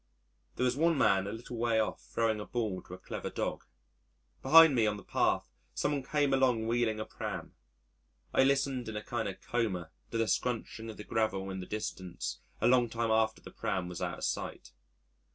[0.55, 3.65] There was one man a little way off throwing a ball to a clever dog.
[4.41, 7.53] Behind me on the path, some one came along wheeling a pram.
[8.33, 11.67] I listened in a kind of coma to the scrunching of the gravel in the
[11.67, 14.71] distance a long time after the pram was out of sight.